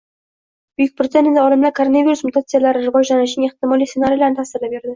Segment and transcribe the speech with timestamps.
[0.79, 4.87] Buyuk Britaniyada olimlar koronavirus mutatsiyalari rivojlanishining ehtimoliy ssenariylarini tasvirlab berdi